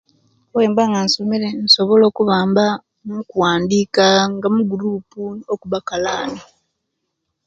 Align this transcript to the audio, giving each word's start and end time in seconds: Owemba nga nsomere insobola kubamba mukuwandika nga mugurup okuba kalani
Owemba 0.53 0.83
nga 0.89 0.99
nsomere 1.05 1.47
insobola 1.61 2.05
kubamba 2.17 2.65
mukuwandika 3.05 4.05
nga 4.33 4.47
mugurup 4.55 5.09
okuba 5.53 5.77
kalani 5.87 6.41